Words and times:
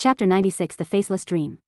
Chapter 0.00 0.26
96 0.26 0.76
The 0.76 0.84
Faceless 0.84 1.24
Dream. 1.24 1.58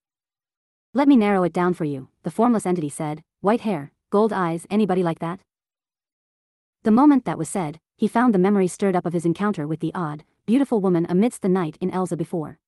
Let 0.94 1.08
me 1.08 1.17
narrow 1.17 1.42
it 1.42 1.52
down 1.52 1.75
for 1.75 1.82
you, 1.82 2.10
the 2.23 2.30
formless 2.30 2.64
entity 2.64 2.88
said. 2.88 3.25
White 3.41 3.62
hair, 3.62 3.91
gold 4.10 4.33
eyes, 4.33 4.68
anybody 4.71 5.03
like 5.03 5.18
that? 5.18 5.41
The 6.85 6.93
moment 6.93 7.24
that 7.24 7.38
was 7.38 7.48
said, 7.48 7.80
he 7.96 8.06
found 8.06 8.32
the 8.32 8.38
memory 8.38 8.69
stirred 8.69 8.95
up 8.95 9.04
of 9.04 9.14
his 9.14 9.24
encounter 9.24 9.66
with 9.66 9.80
the 9.80 9.90
odd, 9.96 10.22
beautiful 10.46 10.80
woman 10.80 11.06
amidst 11.08 11.43
the 11.43 11.48
night 11.48 11.77
in 11.80 11.90
Elsia 11.90 12.16
before. 12.16 12.61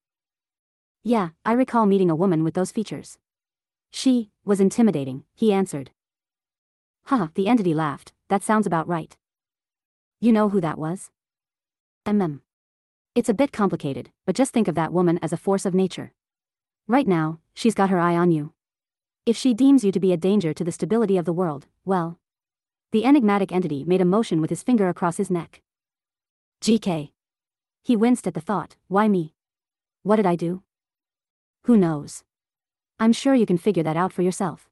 Yeah, 1.05 1.29
I 1.45 1.53
recall 1.53 1.87
meeting 1.87 2.11
a 2.11 2.17
woman 2.17 2.43
with 2.43 2.55
those 2.55 2.73
features. 2.73 3.19
She 3.93 4.33
was 4.45 4.61
intimidating, 4.61 5.23
he 5.33 5.53
answered. 5.53 5.93
Haha, 7.05 7.29
the 7.37 7.47
entity 7.47 7.73
laughed, 7.73 8.13
that 8.29 8.43
sounds 8.43 8.67
about 8.67 8.89
right. 8.89 9.17
You 10.19 10.33
know 10.33 10.49
who 10.49 10.61
that 10.61 10.77
was? 10.77 11.13
MM. 12.05 12.41
It's 13.15 13.29
a 13.29 13.35
bit 13.35 13.53
complicated, 13.53 14.11
but 14.25 14.35
just 14.35 14.55
think 14.55 14.69
of 14.69 14.75
that 14.75 14.91
woman 14.91 15.19
as 15.21 15.35
a 15.35 15.37
force 15.37 15.67
of 15.67 15.75
nature. 15.75 16.15
Right 16.89 17.07
now, 17.07 17.41
she's 17.53 17.75
got 17.75 17.91
her 17.91 17.99
eye 17.99 18.17
on 18.17 18.31
you. 18.31 18.55
If 19.27 19.37
she 19.37 19.53
deems 19.53 19.85
you 19.85 19.93
to 19.93 20.01
be 20.01 20.15
a 20.15 20.17
danger 20.17 20.55
to 20.55 20.65
the 20.65 20.73
stability 20.73 21.19
of 21.19 21.27
the 21.27 21.33
world, 21.33 21.67
well. 21.85 22.19
The 22.91 23.05
enigmatic 23.05 23.53
entity 23.53 23.85
made 23.85 24.01
a 24.01 24.07
motion 24.07 24.41
with 24.41 24.49
his 24.49 24.63
finger 24.63 24.89
across 24.89 25.19
his 25.19 25.31
neck. 25.31 25.61
GK. 26.63 27.11
He 27.83 27.97
winced 27.97 28.27
at 28.27 28.33
the 28.33 28.41
thought, 28.41 28.77
why 28.89 29.09
me? 29.09 29.35
What 30.03 30.17
did 30.17 30.27
I 30.27 30.35
do? 30.35 30.63
Who 31.65 31.77
knows? 31.77 32.25
I'm 32.99 33.13
sure 33.13 33.35
you 33.35 33.45
can 33.45 33.59
figure 33.59 33.83
that 33.83 33.97
out 33.97 34.15
for 34.15 34.23
yourself. 34.23 34.71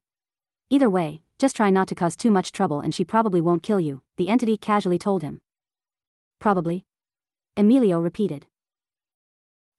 Either 0.70 0.88
way, 0.88 1.20
just 1.38 1.56
try 1.56 1.68
not 1.68 1.88
to 1.88 1.94
cause 1.94 2.16
too 2.16 2.30
much 2.30 2.52
trouble 2.52 2.80
and 2.80 2.94
she 2.94 3.04
probably 3.04 3.42
won't 3.42 3.62
kill 3.62 3.80
you, 3.80 4.00
the 4.16 4.30
entity 4.30 4.56
casually 4.56 4.98
told 4.98 5.22
him. 5.22 5.42
Probably. 6.38 6.86
Emilio 7.56 8.00
repeated. 8.00 8.46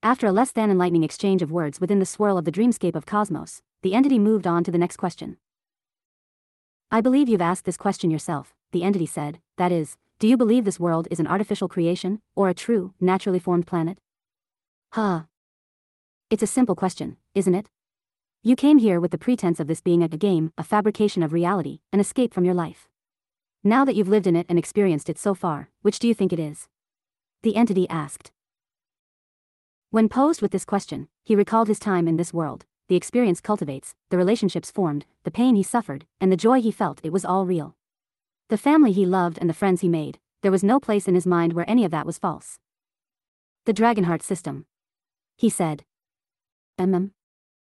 After 0.03 0.27
a 0.27 0.31
less 0.31 0.51
than 0.51 0.69
enlightening 0.69 1.03
exchange 1.03 1.41
of 1.41 1.51
words 1.51 1.79
within 1.79 1.99
the 1.99 2.05
swirl 2.05 2.37
of 2.37 2.45
the 2.45 2.51
dreamscape 2.51 2.95
of 2.95 3.05
Cosmos, 3.05 3.61
the 3.81 3.93
entity 3.93 4.19
moved 4.19 4.45
on 4.45 4.63
to 4.63 4.71
the 4.71 4.77
next 4.77 4.97
question. 4.97 5.37
I 6.91 7.01
believe 7.01 7.29
you've 7.29 7.41
asked 7.41 7.65
this 7.65 7.77
question 7.77 8.11
yourself, 8.11 8.53
the 8.71 8.83
entity 8.83 9.05
said, 9.05 9.39
that 9.57 9.71
is, 9.71 9.97
do 10.19 10.27
you 10.27 10.37
believe 10.37 10.65
this 10.65 10.79
world 10.79 11.07
is 11.09 11.19
an 11.19 11.27
artificial 11.27 11.67
creation, 11.67 12.21
or 12.35 12.49
a 12.49 12.53
true, 12.53 12.93
naturally 12.99 13.39
formed 13.39 13.65
planet? 13.65 13.99
Huh. 14.91 15.21
It's 16.29 16.43
a 16.43 16.47
simple 16.47 16.75
question, 16.75 17.17
isn't 17.33 17.55
it? 17.55 17.69
You 18.43 18.55
came 18.55 18.79
here 18.79 18.99
with 18.99 19.11
the 19.11 19.17
pretense 19.17 19.59
of 19.59 19.67
this 19.67 19.81
being 19.81 20.03
a 20.03 20.07
game, 20.07 20.51
a 20.57 20.63
fabrication 20.63 21.23
of 21.23 21.31
reality, 21.31 21.79
an 21.93 21.99
escape 21.99 22.33
from 22.33 22.43
your 22.43 22.53
life. 22.53 22.89
Now 23.63 23.85
that 23.85 23.95
you've 23.95 24.09
lived 24.09 24.27
in 24.27 24.35
it 24.35 24.47
and 24.49 24.57
experienced 24.57 25.09
it 25.09 25.19
so 25.19 25.35
far, 25.35 25.69
which 25.83 25.99
do 25.99 26.07
you 26.07 26.13
think 26.13 26.33
it 26.33 26.39
is? 26.39 26.67
The 27.43 27.55
entity 27.55 27.89
asked. 27.89 28.31
When 29.89 30.09
posed 30.09 30.43
with 30.43 30.51
this 30.51 30.63
question, 30.63 31.07
he 31.23 31.35
recalled 31.35 31.67
his 31.67 31.79
time 31.79 32.07
in 32.07 32.17
this 32.17 32.33
world, 32.33 32.65
the 32.87 32.95
experience 32.95 33.41
cultivates, 33.41 33.95
the 34.09 34.17
relationships 34.17 34.69
formed, 34.69 35.05
the 35.23 35.31
pain 35.31 35.55
he 35.55 35.63
suffered, 35.63 36.05
and 36.19 36.31
the 36.31 36.37
joy 36.37 36.61
he 36.61 36.71
felt 36.71 36.99
it 37.03 37.11
was 37.11 37.25
all 37.25 37.45
real. 37.45 37.75
The 38.49 38.57
family 38.57 38.91
he 38.91 39.05
loved 39.05 39.39
and 39.39 39.49
the 39.49 39.55
friends 39.55 39.81
he 39.81 39.89
made, 39.89 40.19
there 40.41 40.51
was 40.51 40.63
no 40.63 40.79
place 40.79 41.07
in 41.07 41.15
his 41.15 41.25
mind 41.25 41.53
where 41.53 41.69
any 41.69 41.83
of 41.83 41.91
that 41.91 42.05
was 42.05 42.19
false. 42.19 42.59
The 43.65 43.73
Dragonheart 43.73 44.21
system. 44.21 44.65
He 45.35 45.49
said. 45.49 45.83
Mm. 46.79 47.11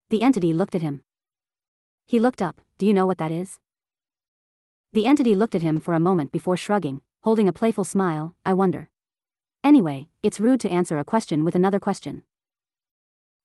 The 0.10 0.22
entity 0.22 0.54
looked 0.54 0.76
at 0.76 0.82
him. 0.82 1.02
He 2.06 2.20
looked 2.20 2.42
up, 2.42 2.62
do 2.78 2.86
you 2.86 2.94
know 2.94 3.06
what 3.06 3.18
that 3.18 3.32
is? 3.32 3.60
The 4.94 5.06
entity 5.06 5.36
looked 5.36 5.56
at 5.56 5.62
him 5.62 5.82
for 5.82 5.94
a 5.94 6.00
moment 6.00 6.32
before 6.32 6.56
shrugging, 6.56 7.02
holding 7.24 7.50
a 7.50 7.54
playful 7.54 7.84
smile, 7.84 8.36
I 8.46 8.54
wonder. 8.54 8.90
Anyway, 9.68 10.08
it's 10.24 10.40
rude 10.40 10.62
to 10.62 10.72
answer 10.72 10.98
a 10.98 11.04
question 11.04 11.44
with 11.44 11.54
another 11.54 11.78
question. 11.78 12.24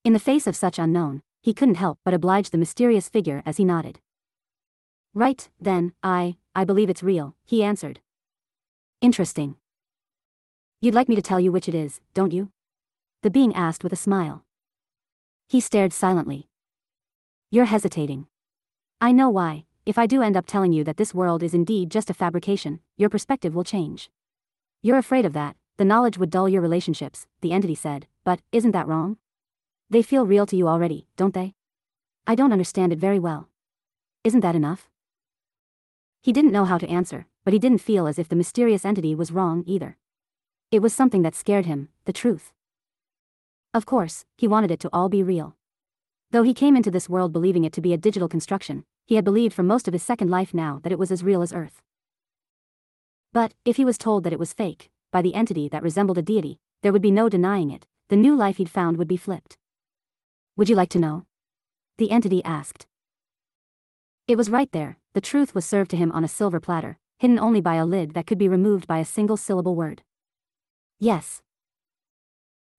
In 0.04 0.12
the 0.12 0.20
face 0.20 0.46
of 0.46 0.54
such 0.54 0.78
unknown, 0.78 1.20
he 1.42 1.52
couldn't 1.52 1.82
help 1.82 1.98
but 2.04 2.14
oblige 2.14 2.50
the 2.50 2.58
mysterious 2.58 3.08
figure 3.08 3.42
as 3.44 3.56
he 3.56 3.64
nodded. 3.64 3.98
Right, 5.14 5.48
then, 5.60 5.94
I, 6.00 6.36
I 6.54 6.64
believe 6.64 6.88
it's 6.88 7.02
real, 7.02 7.34
he 7.44 7.64
answered. 7.64 7.98
Interesting. 9.00 9.56
You'd 10.80 10.94
like 10.94 11.08
me 11.08 11.16
to 11.16 11.22
tell 11.22 11.40
you 11.40 11.50
which 11.50 11.68
it 11.68 11.74
is, 11.74 12.00
don't 12.14 12.32
you? 12.32 12.52
The 13.22 13.30
being 13.38 13.52
asked 13.56 13.82
with 13.82 13.92
a 13.92 13.96
smile. 13.96 14.44
He 15.48 15.58
stared 15.58 15.92
silently. 15.92 16.46
You're 17.50 17.64
hesitating. 17.64 18.28
I 19.00 19.10
know 19.10 19.28
why, 19.28 19.64
if 19.84 19.98
I 19.98 20.06
do 20.06 20.22
end 20.22 20.36
up 20.36 20.46
telling 20.46 20.72
you 20.72 20.84
that 20.84 20.98
this 20.98 21.12
world 21.12 21.42
is 21.42 21.52
indeed 21.52 21.90
just 21.90 22.10
a 22.10 22.14
fabrication, 22.14 22.78
your 22.96 23.08
perspective 23.08 23.56
will 23.56 23.64
change. 23.64 24.08
You're 24.82 24.98
afraid 24.98 25.26
of 25.26 25.32
that, 25.32 25.56
the 25.82 25.86
knowledge 25.86 26.16
would 26.16 26.30
dull 26.30 26.48
your 26.48 26.62
relationships, 26.62 27.26
the 27.40 27.50
entity 27.50 27.74
said, 27.74 28.06
but 28.22 28.40
isn't 28.52 28.70
that 28.70 28.86
wrong? 28.86 29.16
They 29.90 30.00
feel 30.00 30.24
real 30.24 30.46
to 30.46 30.54
you 30.54 30.68
already, 30.68 31.08
don't 31.16 31.34
they? 31.34 31.54
I 32.24 32.36
don't 32.36 32.52
understand 32.52 32.92
it 32.92 33.00
very 33.00 33.18
well. 33.18 33.48
Isn't 34.22 34.42
that 34.42 34.54
enough? 34.54 34.88
He 36.20 36.32
didn't 36.32 36.52
know 36.52 36.66
how 36.66 36.78
to 36.78 36.88
answer, 36.88 37.26
but 37.44 37.52
he 37.52 37.58
didn't 37.58 37.78
feel 37.78 38.06
as 38.06 38.16
if 38.16 38.28
the 38.28 38.36
mysterious 38.36 38.84
entity 38.84 39.12
was 39.12 39.32
wrong 39.32 39.64
either. 39.66 39.96
It 40.70 40.82
was 40.82 40.94
something 40.94 41.22
that 41.22 41.34
scared 41.34 41.66
him, 41.66 41.88
the 42.04 42.12
truth. 42.12 42.52
Of 43.74 43.84
course, 43.84 44.24
he 44.36 44.46
wanted 44.46 44.70
it 44.70 44.78
to 44.82 44.90
all 44.92 45.08
be 45.08 45.24
real. 45.24 45.56
Though 46.30 46.44
he 46.44 46.54
came 46.54 46.76
into 46.76 46.92
this 46.92 47.08
world 47.08 47.32
believing 47.32 47.64
it 47.64 47.72
to 47.72 47.80
be 47.80 47.92
a 47.92 47.96
digital 47.98 48.28
construction, 48.28 48.84
he 49.04 49.16
had 49.16 49.24
believed 49.24 49.52
for 49.52 49.64
most 49.64 49.88
of 49.88 49.94
his 49.94 50.04
second 50.04 50.30
life 50.30 50.54
now 50.54 50.78
that 50.84 50.92
it 50.92 50.98
was 51.00 51.10
as 51.10 51.24
real 51.24 51.42
as 51.42 51.52
Earth. 51.52 51.82
But, 53.32 53.54
if 53.64 53.78
he 53.78 53.84
was 53.84 53.98
told 53.98 54.22
that 54.22 54.32
it 54.32 54.38
was 54.38 54.52
fake, 54.52 54.91
by 55.12 55.22
the 55.22 55.34
entity 55.34 55.68
that 55.68 55.82
resembled 55.82 56.18
a 56.18 56.22
deity, 56.22 56.58
there 56.82 56.92
would 56.92 57.02
be 57.02 57.12
no 57.12 57.28
denying 57.28 57.70
it, 57.70 57.86
the 58.08 58.16
new 58.16 58.34
life 58.34 58.56
he'd 58.56 58.70
found 58.70 58.96
would 58.96 59.06
be 59.06 59.16
flipped. 59.16 59.56
Would 60.56 60.68
you 60.68 60.74
like 60.74 60.88
to 60.90 60.98
know? 60.98 61.26
The 61.98 62.10
entity 62.10 62.42
asked. 62.42 62.86
It 64.26 64.36
was 64.36 64.50
right 64.50 64.72
there, 64.72 64.98
the 65.12 65.20
truth 65.20 65.54
was 65.54 65.64
served 65.64 65.90
to 65.90 65.96
him 65.96 66.10
on 66.12 66.24
a 66.24 66.28
silver 66.28 66.58
platter, 66.58 66.98
hidden 67.18 67.38
only 67.38 67.60
by 67.60 67.74
a 67.74 67.86
lid 67.86 68.14
that 68.14 68.26
could 68.26 68.38
be 68.38 68.48
removed 68.48 68.86
by 68.86 68.98
a 68.98 69.04
single 69.04 69.36
syllable 69.36 69.76
word. 69.76 70.02
Yes. 70.98 71.42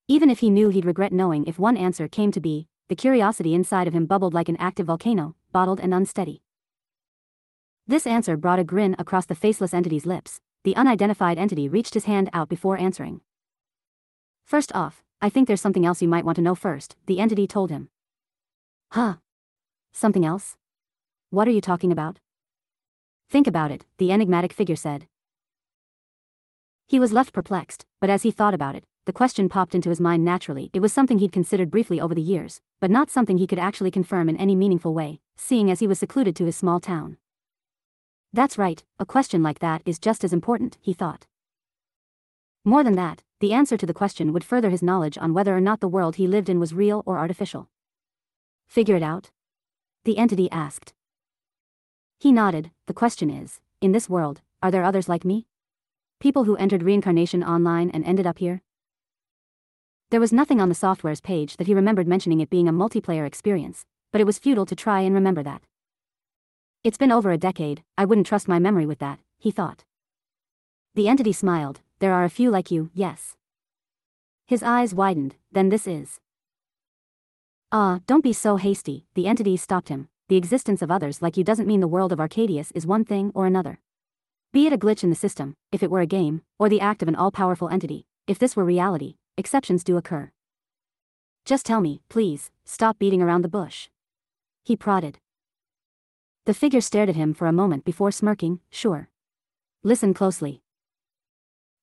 Even 0.07 0.29
if 0.29 0.39
he 0.39 0.49
knew 0.49 0.69
he'd 0.69 0.85
regret 0.85 1.13
knowing 1.13 1.45
if 1.45 1.59
one 1.59 1.77
answer 1.77 2.07
came 2.07 2.31
to 2.31 2.41
be, 2.41 2.67
the 2.89 2.95
curiosity 2.95 3.53
inside 3.53 3.87
of 3.87 3.93
him 3.93 4.05
bubbled 4.05 4.33
like 4.33 4.49
an 4.49 4.57
active 4.57 4.87
volcano, 4.87 5.35
bottled 5.51 5.79
and 5.79 5.93
unsteady. 5.93 6.41
This 7.87 8.07
answer 8.07 8.37
brought 8.37 8.59
a 8.59 8.63
grin 8.63 8.95
across 8.97 9.25
the 9.25 9.35
faceless 9.35 9.73
entity's 9.73 10.05
lips, 10.05 10.39
the 10.63 10.75
unidentified 10.75 11.37
entity 11.37 11.67
reached 11.67 11.93
his 11.93 12.05
hand 12.05 12.29
out 12.33 12.49
before 12.49 12.77
answering. 12.77 13.21
First 14.45 14.73
off, 14.73 15.03
I 15.21 15.29
think 15.29 15.47
there's 15.47 15.61
something 15.61 15.85
else 15.85 16.01
you 16.01 16.07
might 16.07 16.25
want 16.25 16.35
to 16.37 16.41
know 16.41 16.55
first, 16.55 16.95
the 17.05 17.19
entity 17.19 17.47
told 17.47 17.69
him. 17.69 17.89
Huh? 18.91 19.15
Something 19.91 20.25
else? 20.25 20.57
What 21.29 21.47
are 21.47 21.51
you 21.51 21.61
talking 21.61 21.91
about? 21.91 22.19
Think 23.29 23.47
about 23.47 23.71
it, 23.71 23.85
the 23.97 24.11
enigmatic 24.11 24.53
figure 24.53 24.75
said. 24.75 25.07
He 26.87 26.99
was 26.99 27.13
left 27.13 27.33
perplexed, 27.33 27.85
but 27.99 28.09
as 28.09 28.23
he 28.23 28.31
thought 28.31 28.53
about 28.53 28.75
it, 28.75 28.83
the 29.05 29.13
question 29.13 29.49
popped 29.49 29.75
into 29.75 29.89
his 29.89 29.99
mind 29.99 30.23
naturally. 30.23 30.69
It 30.73 30.81
was 30.81 30.93
something 30.93 31.19
he'd 31.19 31.31
considered 31.31 31.71
briefly 31.71 31.99
over 31.99 32.15
the 32.15 32.21
years, 32.21 32.61
but 32.79 32.91
not 32.91 33.09
something 33.09 33.37
he 33.37 33.47
could 33.47 33.59
actually 33.59 33.91
confirm 33.91 34.29
in 34.29 34.37
any 34.37 34.55
meaningful 34.55 34.93
way, 34.93 35.19
seeing 35.35 35.71
as 35.71 35.79
he 35.79 35.87
was 35.87 35.99
secluded 35.99 36.35
to 36.37 36.45
his 36.45 36.55
small 36.55 36.79
town. 36.79 37.17
That's 38.33 38.57
right, 38.57 38.83
a 38.97 39.05
question 39.05 39.43
like 39.43 39.59
that 39.59 39.83
is 39.85 39.99
just 39.99 40.23
as 40.23 40.33
important, 40.33 40.79
he 40.81 40.91
thought. 40.91 41.27
More 42.65 42.83
than 42.83 42.95
that, 42.95 43.21
the 43.39 43.53
answer 43.53 43.77
to 43.77 43.85
the 43.85 43.93
question 43.93 44.33
would 44.33 44.43
further 44.43 44.71
his 44.71 44.81
knowledge 44.81 45.19
on 45.19 45.35
whether 45.35 45.55
or 45.55 45.61
not 45.61 45.81
the 45.81 45.87
world 45.87 46.15
he 46.15 46.25
lived 46.25 46.49
in 46.49 46.59
was 46.59 46.73
real 46.73 47.03
or 47.05 47.19
artificial. 47.19 47.69
Figure 48.65 48.95
it 48.95 49.03
out? 49.03 49.29
The 50.03 50.17
entity 50.17 50.49
asked. 50.49 50.93
He 52.19 52.31
nodded, 52.31 52.71
the 52.87 52.93
question 52.93 53.29
is, 53.29 53.59
in 53.81 53.91
this 53.91 54.09
world, 54.09 54.41
are 54.63 54.71
there 54.71 54.83
others 54.83 55.07
like 55.07 55.25
me? 55.25 55.45
People 56.19 56.45
who 56.45 56.55
entered 56.55 56.81
reincarnation 56.81 57.43
online 57.43 57.91
and 57.91 58.03
ended 58.03 58.25
up 58.25 58.39
here? 58.39 58.63
There 60.09 60.21
was 60.21 60.33
nothing 60.33 60.59
on 60.59 60.69
the 60.69 60.75
software's 60.75 61.21
page 61.21 61.57
that 61.57 61.67
he 61.67 61.75
remembered 61.75 62.07
mentioning 62.07 62.39
it 62.39 62.49
being 62.49 62.67
a 62.67 62.73
multiplayer 62.73 63.27
experience, 63.27 63.85
but 64.11 64.21
it 64.21 64.25
was 64.25 64.39
futile 64.39 64.65
to 64.65 64.75
try 64.75 65.01
and 65.01 65.13
remember 65.13 65.43
that. 65.43 65.63
It's 66.83 66.97
been 66.97 67.13
over 67.13 67.31
a 67.31 67.37
decade, 67.37 67.81
I 67.97 68.03
wouldn't 68.03 68.27
trust 68.27 68.49
my 68.49 68.59
memory 68.59 68.85
with 68.85 68.99
that, 68.99 69.19
he 69.39 69.51
thought. 69.51 69.85
The 70.95 71.07
entity 71.07 71.31
smiled, 71.31 71.79
there 71.99 72.13
are 72.13 72.25
a 72.25 72.29
few 72.29 72.51
like 72.51 72.71
you, 72.71 72.89
yes. 72.93 73.37
His 74.47 74.61
eyes 74.63 74.93
widened, 74.93 75.35
then 75.49 75.69
this 75.69 75.87
is. 75.87 76.19
Ah, 77.71 78.01
don't 78.05 78.21
be 78.23 78.33
so 78.33 78.57
hasty, 78.57 79.05
the 79.13 79.27
entity 79.27 79.55
stopped 79.55 79.87
him. 79.87 80.09
The 80.27 80.35
existence 80.35 80.81
of 80.81 80.91
others 80.91 81.21
like 81.21 81.37
you 81.37 81.43
doesn't 81.45 81.67
mean 81.67 81.79
the 81.79 81.87
world 81.87 82.11
of 82.11 82.19
Arcadius 82.19 82.71
is 82.71 82.85
one 82.85 83.05
thing 83.05 83.31
or 83.33 83.45
another. 83.45 83.79
Be 84.51 84.67
it 84.67 84.73
a 84.73 84.77
glitch 84.77 85.05
in 85.05 85.09
the 85.09 85.15
system, 85.15 85.55
if 85.71 85.83
it 85.83 85.89
were 85.89 86.01
a 86.01 86.05
game, 86.05 86.41
or 86.59 86.67
the 86.67 86.81
act 86.81 87.01
of 87.01 87.07
an 87.07 87.15
all-powerful 87.15 87.69
entity, 87.69 88.07
if 88.27 88.37
this 88.37 88.57
were 88.57 88.65
reality, 88.65 89.15
exceptions 89.37 89.85
do 89.85 89.95
occur. 89.95 90.31
Just 91.45 91.65
tell 91.65 91.79
me, 91.79 92.01
please, 92.09 92.51
stop 92.65 92.99
beating 92.99 93.21
around 93.21 93.41
the 93.41 93.47
bush. 93.47 93.87
He 94.65 94.75
prodded. 94.75 95.19
The 96.45 96.53
figure 96.53 96.81
stared 96.81 97.07
at 97.07 97.15
him 97.15 97.33
for 97.33 97.47
a 97.47 97.53
moment 97.53 97.85
before 97.85 98.11
smirking, 98.11 98.59
sure. 98.69 99.09
Listen 99.81 100.13
closely. 100.13 100.61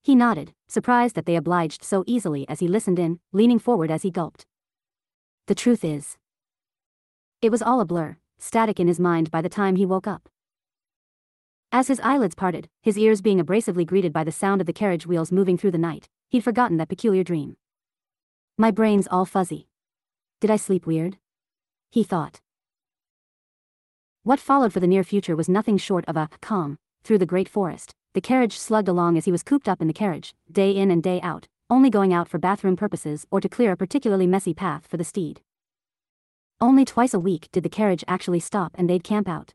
He 0.03 0.15
nodded, 0.15 0.53
surprised 0.69 1.15
that 1.15 1.25
they 1.25 1.37
obliged 1.37 1.83
so 1.83 2.05
easily 2.07 2.47
as 2.49 2.61
he 2.61 2.69
listened 2.69 2.99
in, 2.99 3.21
leaning 3.33 3.59
forward 3.59 3.91
as 3.91 4.03
he 4.03 4.11
gulped. 4.11 4.45
The 5.47 5.55
truth 5.55 5.83
is. 5.83 6.19
It 7.41 7.51
was 7.51 7.63
all 7.63 7.81
a 7.81 7.87
blur, 7.87 8.19
static 8.39 8.79
in 8.79 8.87
his 8.87 9.01
mind 9.01 9.31
by 9.31 9.41
the 9.41 9.49
time 9.49 9.77
he 9.77 9.87
woke 9.87 10.07
up. 10.07 10.29
As 11.73 11.89
his 11.89 12.01
eyelids 12.01 12.35
parted, 12.35 12.69
his 12.83 12.99
ears 12.99 13.23
being 13.23 13.41
abrasively 13.41 13.87
greeted 13.87 14.13
by 14.13 14.25
the 14.25 14.33
sound 14.33 14.61
of 14.61 14.67
the 14.67 14.73
carriage 14.73 15.07
wheels 15.07 15.33
moving 15.33 15.57
through 15.57 15.71
the 15.71 15.79
night, 15.79 16.09
he'd 16.29 16.45
forgotten 16.45 16.77
that 16.77 16.89
peculiar 16.89 17.25
dream. 17.25 17.57
My 18.59 18.71
brain's 18.71 19.09
all 19.11 19.25
fuzzy. 19.25 19.69
Did 20.41 20.51
I 20.51 20.57
sleep 20.57 20.87
weird? 20.87 21.17
He 21.91 22.03
thought. 22.03 22.41
What 24.23 24.39
followed 24.39 24.75
for 24.75 24.81
the 24.81 24.87
near 24.87 25.03
future 25.03 25.35
was 25.35 25.49
nothing 25.49 25.79
short 25.79 26.05
of 26.07 26.15
a 26.15 26.29
calm. 26.43 26.77
Through 27.05 27.17
the 27.19 27.27
great 27.27 27.49
forest, 27.49 27.95
the 28.13 28.21
carriage 28.21 28.59
slugged 28.59 28.87
along 28.87 29.17
as 29.17 29.25
he 29.25 29.33
was 29.33 29.43
cooped 29.43 29.67
up 29.67 29.81
in 29.81 29.87
the 29.87 29.95
carriage, 29.95 30.35
day 30.53 30.73
in 30.73 30.91
and 30.91 31.03
day 31.03 31.23
out, 31.23 31.49
only 31.71 31.89
going 31.89 32.13
out 32.13 32.29
for 32.29 32.39
bathroom 32.39 32.77
purposes 32.77 33.27
or 33.31 33.41
to 33.41 33.49
clear 33.49 33.73
a 33.73 33.77
particularly 33.79 34.27
messy 34.27 34.53
path 34.53 34.87
for 34.87 34.99
the 34.99 35.05
steed. 35.05 35.41
Only 36.61 36.85
twice 36.85 37.15
a 37.15 37.19
week 37.19 37.49
did 37.51 37.63
the 37.63 37.71
carriage 37.71 38.05
actually 38.07 38.41
stop 38.41 38.73
and 38.75 38.91
they'd 38.91 39.03
camp 39.03 39.27
out. 39.27 39.55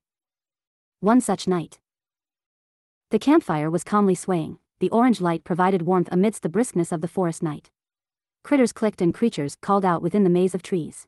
One 1.00 1.22
such 1.22 1.48
night. 1.48 1.78
The 3.12 3.20
campfire 3.20 3.70
was 3.70 3.84
calmly 3.84 4.16
swaying, 4.16 4.58
the 4.80 4.90
orange 4.90 5.22
light 5.22 5.44
provided 5.44 5.84
warmth 5.84 6.10
amidst 6.12 6.42
the 6.42 6.50
briskness 6.50 6.92
of 6.92 7.02
the 7.02 7.08
forest 7.08 7.44
night. 7.44 7.70
Critters 8.44 8.74
clicked 8.74 9.00
and 9.00 9.14
creatures 9.14 9.56
called 9.62 9.86
out 9.86 10.02
within 10.02 10.24
the 10.24 10.30
maze 10.32 10.56
of 10.56 10.64
trees. 10.64 11.06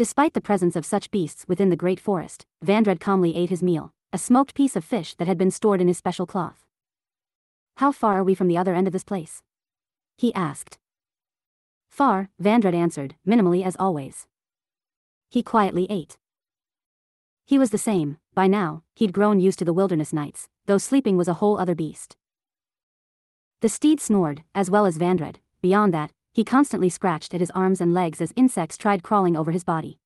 Despite 0.00 0.32
the 0.32 0.40
presence 0.40 0.76
of 0.76 0.86
such 0.86 1.10
beasts 1.10 1.44
within 1.46 1.68
the 1.68 1.76
great 1.76 2.00
forest, 2.00 2.46
Vandred 2.64 3.00
calmly 3.00 3.36
ate 3.36 3.50
his 3.50 3.62
meal, 3.62 3.92
a 4.14 4.16
smoked 4.16 4.54
piece 4.54 4.74
of 4.74 4.82
fish 4.82 5.14
that 5.16 5.28
had 5.28 5.36
been 5.36 5.50
stored 5.50 5.78
in 5.78 5.88
his 5.88 5.98
special 5.98 6.24
cloth. 6.24 6.64
How 7.76 7.92
far 7.92 8.16
are 8.16 8.24
we 8.24 8.34
from 8.34 8.48
the 8.48 8.56
other 8.56 8.74
end 8.74 8.86
of 8.86 8.94
this 8.94 9.04
place? 9.04 9.42
He 10.16 10.32
asked. 10.32 10.78
Far, 11.90 12.30
Vandred 12.40 12.74
answered, 12.74 13.16
minimally 13.28 13.62
as 13.62 13.76
always. 13.78 14.26
He 15.28 15.42
quietly 15.42 15.86
ate. 15.90 16.16
He 17.44 17.58
was 17.58 17.68
the 17.68 17.76
same, 17.76 18.16
by 18.32 18.46
now, 18.46 18.82
he'd 18.94 19.12
grown 19.12 19.38
used 19.38 19.58
to 19.58 19.66
the 19.66 19.74
wilderness 19.74 20.14
nights, 20.14 20.48
though 20.64 20.78
sleeping 20.78 21.18
was 21.18 21.28
a 21.28 21.34
whole 21.34 21.58
other 21.58 21.74
beast. 21.74 22.16
The 23.60 23.68
steed 23.68 24.00
snored, 24.00 24.44
as 24.54 24.70
well 24.70 24.86
as 24.86 24.96
Vandred, 24.96 25.40
beyond 25.60 25.92
that, 25.92 26.10
he 26.32 26.44
constantly 26.44 26.88
scratched 26.88 27.34
at 27.34 27.40
his 27.40 27.50
arms 27.52 27.80
and 27.80 27.92
legs 27.92 28.20
as 28.20 28.32
insects 28.36 28.76
tried 28.76 29.02
crawling 29.02 29.36
over 29.36 29.50
his 29.50 29.64
body. 29.64 29.98